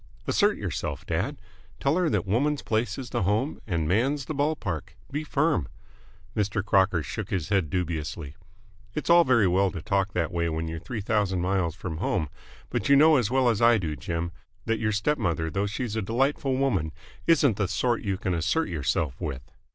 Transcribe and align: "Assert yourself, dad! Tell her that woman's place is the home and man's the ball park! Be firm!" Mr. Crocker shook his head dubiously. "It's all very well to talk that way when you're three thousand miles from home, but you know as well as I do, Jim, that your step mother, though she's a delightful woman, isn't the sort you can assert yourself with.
"Assert 0.25 0.57
yourself, 0.57 1.05
dad! 1.05 1.37
Tell 1.79 1.95
her 1.95 2.09
that 2.09 2.25
woman's 2.25 2.63
place 2.63 2.97
is 2.97 3.11
the 3.11 3.21
home 3.21 3.61
and 3.67 3.87
man's 3.87 4.25
the 4.25 4.33
ball 4.33 4.55
park! 4.55 4.95
Be 5.11 5.23
firm!" 5.23 5.67
Mr. 6.35 6.65
Crocker 6.65 7.03
shook 7.03 7.29
his 7.29 7.49
head 7.49 7.69
dubiously. 7.69 8.35
"It's 8.95 9.11
all 9.11 9.23
very 9.23 9.45
well 9.47 9.69
to 9.69 9.79
talk 9.79 10.13
that 10.13 10.31
way 10.31 10.49
when 10.49 10.67
you're 10.67 10.79
three 10.79 11.01
thousand 11.01 11.41
miles 11.41 11.75
from 11.75 11.97
home, 11.97 12.29
but 12.71 12.89
you 12.89 12.95
know 12.95 13.17
as 13.17 13.29
well 13.29 13.47
as 13.47 13.61
I 13.61 13.77
do, 13.77 13.95
Jim, 13.95 14.31
that 14.65 14.79
your 14.79 14.91
step 14.91 15.19
mother, 15.19 15.51
though 15.51 15.67
she's 15.67 15.95
a 15.95 16.01
delightful 16.01 16.57
woman, 16.57 16.91
isn't 17.27 17.57
the 17.57 17.67
sort 17.67 18.01
you 18.01 18.17
can 18.17 18.33
assert 18.33 18.69
yourself 18.69 19.21
with. 19.21 19.43